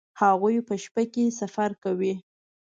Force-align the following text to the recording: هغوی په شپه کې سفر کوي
هغوی 0.21 0.57
په 0.67 0.75
شپه 0.83 1.03
کې 1.13 1.35
سفر 1.39 1.69
کوي 1.83 2.13